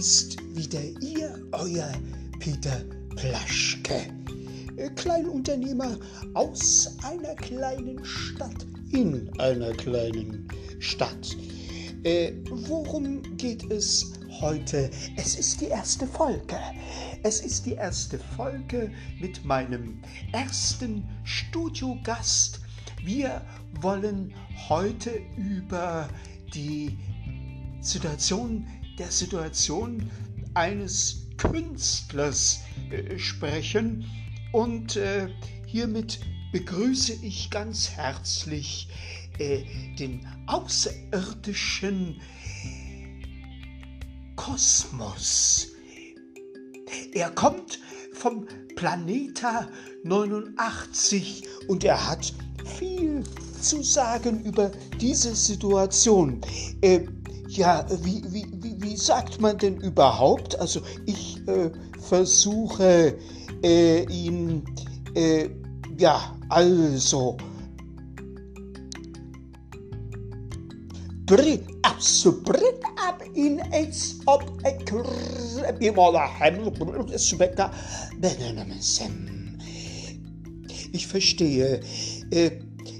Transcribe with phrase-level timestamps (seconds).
[0.00, 1.92] ist wieder Ihr, euer
[2.38, 2.80] Peter
[3.16, 4.06] Plaschke.
[4.78, 5.98] Äh, Kleinunternehmer
[6.32, 10.48] aus einer kleinen Stadt in einer kleinen
[10.78, 11.36] Stadt.
[12.04, 14.90] Äh, worum geht es heute?
[15.18, 16.56] Es ist die erste Folge.
[17.22, 18.90] Es ist die erste Folge
[19.20, 20.00] mit meinem
[20.32, 22.58] ersten Studiogast.
[23.04, 23.42] Wir
[23.82, 24.32] wollen
[24.70, 26.08] heute über
[26.54, 26.96] die
[27.82, 28.66] Situation
[29.00, 30.10] der Situation
[30.52, 34.04] eines Künstlers äh, sprechen
[34.52, 35.30] und äh,
[35.64, 36.20] hiermit
[36.52, 38.88] begrüße ich ganz herzlich
[39.38, 39.64] äh,
[39.98, 42.20] den außerirdischen
[44.36, 45.68] Kosmos.
[47.14, 47.78] Er kommt
[48.12, 49.66] vom Planeta
[50.04, 52.34] 89 und er hat
[52.76, 53.24] viel
[53.58, 54.70] zu sagen über
[55.00, 56.42] diese Situation.
[56.82, 57.06] Äh,
[57.50, 58.59] ja, wie, wie,
[58.90, 60.58] wie, sagt man denn überhaupt?
[60.58, 63.16] Also ich äh, versuche
[63.62, 64.64] äh, ihn,
[65.14, 65.48] äh,
[65.96, 67.36] ja, also.
[71.26, 74.92] Bring ab, so bring ab in iets op ik
[80.92, 81.80] Ich verstehe.
[82.32, 82.50] Äh,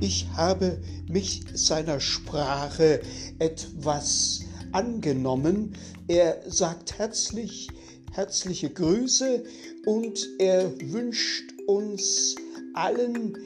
[0.00, 3.00] ich habe mich seiner Sprache
[3.40, 4.41] etwas
[4.72, 5.74] angenommen.
[6.08, 7.68] Er sagt herzlich,
[8.12, 9.44] herzliche Grüße
[9.86, 12.34] und er wünscht uns
[12.74, 13.36] allen,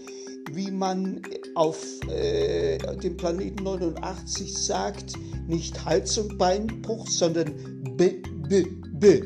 [0.52, 1.22] wie man
[1.54, 5.14] auf äh, dem Planeten 89 sagt,
[5.46, 7.54] nicht Hals- und Beinbruch, sondern
[7.96, 9.22] B, B, B.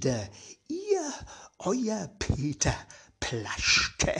[0.00, 0.30] wieder
[0.68, 1.12] Ihr,
[1.58, 2.74] euer Peter
[3.20, 4.14] Plaschke,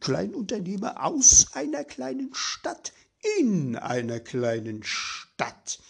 [0.00, 2.94] Kleinunternehmer aus einer kleinen Stadt
[3.36, 5.80] in einer kleinen Stadt.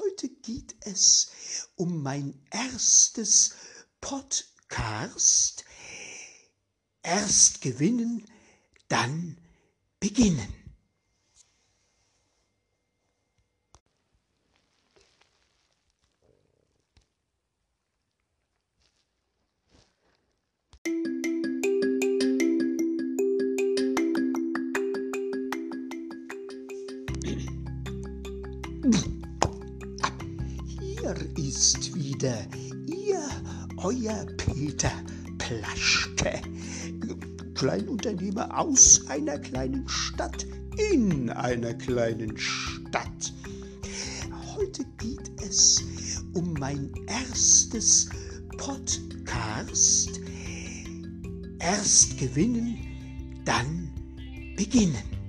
[0.00, 3.54] Heute geht es um mein erstes
[4.00, 5.64] Podcast.
[7.04, 8.26] Erst gewinnen,
[8.88, 9.38] dann
[10.00, 10.61] beginnen.
[30.80, 32.36] Hier ist wieder
[32.88, 33.20] Ihr,
[33.76, 34.90] euer Peter
[35.38, 36.40] Plaschke,
[37.54, 40.48] Kleinunternehmer aus einer kleinen Stadt
[40.90, 43.32] in einer kleinen Stadt.
[44.56, 45.80] Heute geht es
[46.34, 48.08] um mein erstes
[48.58, 50.20] Podcast.
[51.60, 52.78] Erst gewinnen,
[53.44, 53.92] dann
[54.56, 55.21] beginnen.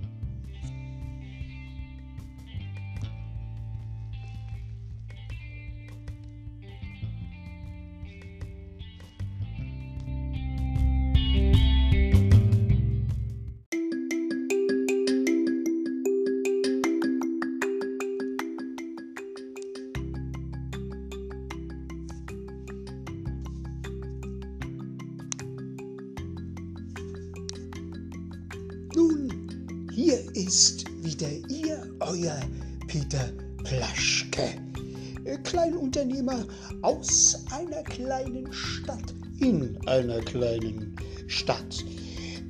[28.95, 32.39] Nun, hier ist wieder Ihr, euer
[32.87, 33.31] Peter
[33.63, 34.61] Plaschke.
[35.43, 36.45] Kleinunternehmer
[36.83, 40.95] aus einer kleinen Stadt in einer kleinen
[41.27, 41.83] Stadt.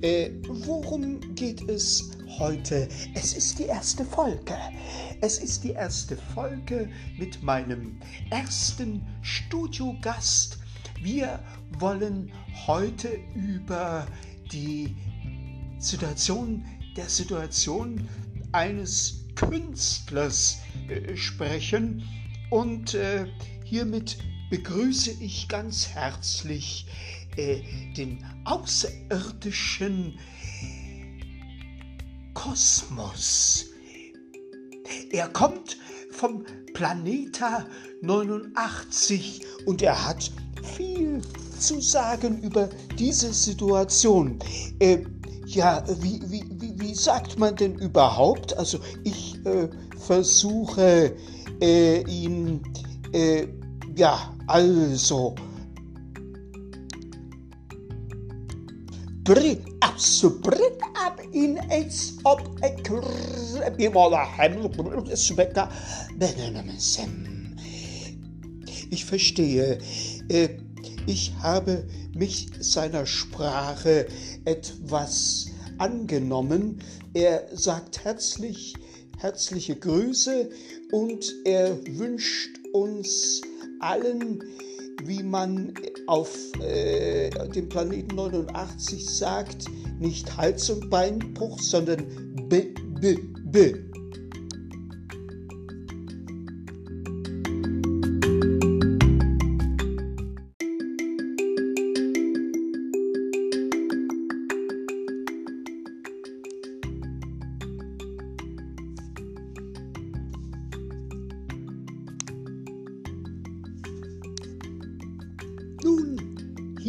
[0.01, 2.89] Äh, worum geht es heute?
[3.15, 4.57] Es ist die erste Folge.
[5.21, 7.97] Es ist die erste Folge mit meinem
[8.31, 10.57] ersten Studiogast.
[11.01, 11.39] Wir
[11.79, 12.33] wollen
[12.67, 14.05] heute über
[14.51, 14.93] die
[15.83, 16.63] Situation
[16.95, 18.07] der Situation
[18.51, 22.03] eines Künstlers äh, sprechen
[22.51, 23.25] und äh,
[23.63, 24.17] hiermit
[24.49, 26.85] begrüße ich ganz herzlich
[27.35, 27.61] äh,
[27.97, 30.19] den außerirdischen
[32.33, 33.65] Kosmos.
[35.11, 35.77] Er kommt
[36.11, 37.65] vom Planeta
[38.01, 40.31] 89 und er hat
[40.75, 41.21] viel
[41.57, 44.39] zu sagen über diese Situation.
[44.79, 45.05] Äh,
[45.55, 48.57] ja, wie, wie, wie, wie sagt man denn überhaupt?
[48.57, 51.15] Also ich äh, versuche
[51.61, 52.61] äh, ihn,
[53.13, 53.47] äh,
[53.95, 55.35] ja, also.
[59.23, 62.91] Bring ab, so bring ab in iets op ik
[68.89, 69.77] Ich verstehe.
[70.27, 70.49] Äh,
[71.05, 71.83] ich habe
[72.13, 74.07] mich seiner Sprache
[74.45, 75.47] etwas
[75.77, 76.79] angenommen.
[77.13, 78.75] Er sagt herzlich,
[79.17, 80.49] herzliche Grüße
[80.91, 83.41] und er wünscht uns
[83.79, 84.43] allen,
[85.03, 85.73] wie man
[86.07, 86.29] auf
[86.61, 89.65] äh, dem Planeten 89 sagt,
[89.99, 92.05] nicht Hals- und Beinbruch, sondern
[92.49, 93.73] B, B, B.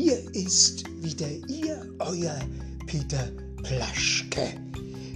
[0.05, 2.39] hier ist wieder ihr, euer
[2.87, 3.27] Peter
[3.63, 4.53] Plaschke,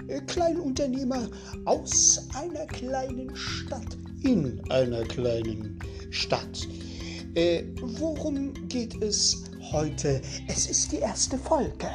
[0.08, 1.28] äh, Kleinunternehmer
[1.66, 6.66] aus einer kleinen Stadt in einer kleinen Stadt.
[7.34, 10.22] Äh, worum geht es heute?
[10.46, 11.90] Es ist die erste Folge.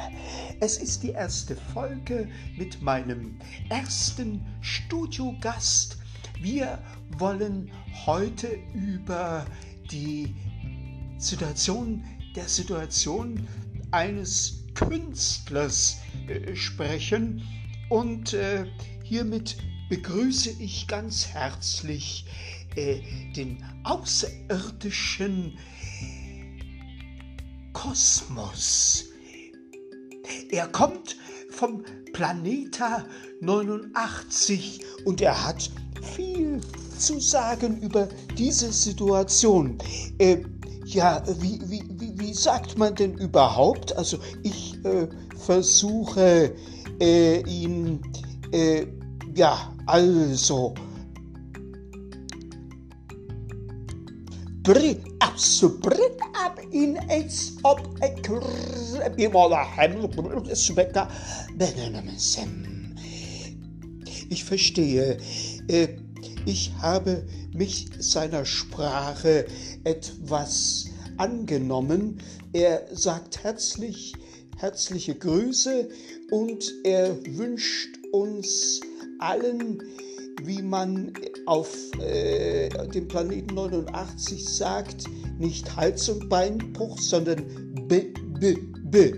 [0.60, 5.98] Es ist die erste Folge mit meinem ersten Studiogast.
[6.40, 6.78] Wir
[7.18, 7.72] wollen
[8.06, 9.44] heute über
[9.90, 10.32] die
[11.18, 13.46] Situation der Situation
[13.90, 15.98] eines Künstlers
[16.28, 17.42] äh, sprechen
[17.88, 18.66] und äh,
[19.02, 19.56] hiermit
[19.88, 22.26] begrüße ich ganz herzlich
[22.74, 23.00] äh,
[23.36, 25.58] den außerirdischen
[27.72, 29.04] Kosmos.
[30.50, 31.16] Er kommt
[31.50, 33.04] vom Planeta
[33.40, 35.70] 89 und er hat
[36.16, 36.60] viel
[36.98, 39.78] zu sagen über diese Situation.
[40.18, 40.44] Äh,
[40.84, 41.82] ja, wie, wie,
[42.34, 43.96] wie, sagt man denn überhaupt?
[43.96, 46.54] Also ich äh, versuche
[47.00, 48.00] äh, ihn,
[48.52, 48.86] äh,
[49.34, 50.74] ja, also.
[55.20, 57.82] Also Brit ab in ets op
[64.30, 65.18] Ich verstehe.
[65.68, 65.88] Äh,
[66.46, 69.46] ich habe mich seiner Sprache
[69.84, 70.86] etwas
[71.16, 72.18] angenommen.
[72.52, 74.14] Er sagt herzlich,
[74.56, 75.88] herzliche Grüße
[76.30, 78.80] und er wünscht uns
[79.18, 79.82] allen,
[80.42, 81.12] wie man
[81.46, 85.04] auf äh, dem Planeten 89 sagt,
[85.38, 87.44] nicht Hals- und Beinbruch, sondern
[87.88, 89.14] B, B, B.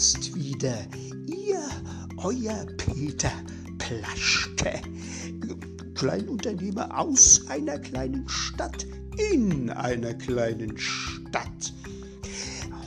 [0.00, 0.86] Ist wieder
[1.26, 1.60] Ihr,
[2.16, 3.30] euer Peter
[3.76, 4.80] Plaschke,
[5.94, 8.86] Kleinunternehmer aus einer kleinen Stadt
[9.18, 11.74] in einer kleinen Stadt.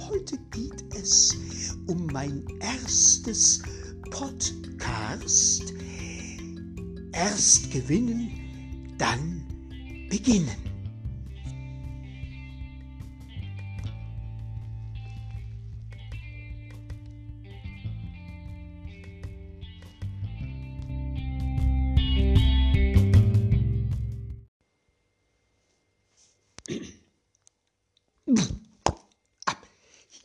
[0.10, 1.38] Heute geht es
[1.86, 3.62] um mein erstes
[4.10, 5.72] Podcast.
[7.12, 8.32] Erst gewinnen,
[8.98, 9.46] dann
[10.10, 10.73] beginnen.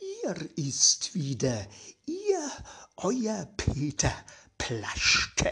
[0.01, 1.67] Hier ist wieder
[2.05, 2.51] Ihr,
[2.95, 4.13] euer Peter
[4.57, 5.51] Plaschke,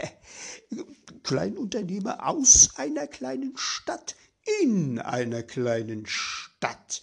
[1.22, 4.16] Kleinunternehmer aus einer kleinen Stadt
[4.62, 7.02] in einer kleinen Stadt.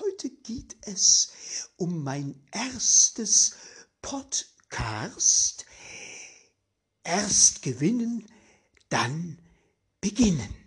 [0.00, 3.56] Heute geht es um mein erstes
[4.00, 5.66] Podcast.
[7.02, 8.24] Erst gewinnen,
[8.88, 9.38] dann
[10.00, 10.63] beginnen.